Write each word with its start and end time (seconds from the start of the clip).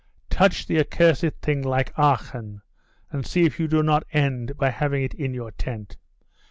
Touch 0.31 0.65
the 0.65 0.79
accursed 0.79 1.29
thing, 1.43 1.61
like 1.61 1.93
Achan, 1.95 2.63
and 3.11 3.23
see 3.23 3.43
if 3.45 3.59
you 3.59 3.67
do 3.67 3.83
not 3.83 4.01
end 4.11 4.57
by 4.57 4.71
having 4.71 5.03
it 5.03 5.13
in 5.13 5.31
your 5.35 5.51
tent. 5.51 5.95